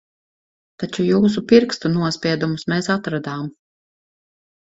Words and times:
Taču 0.83 1.03
jūsu 1.07 1.43
pirkstu 1.51 1.91
nospiedumus 1.97 2.65
mēs 2.73 2.89
atradām. 2.95 3.47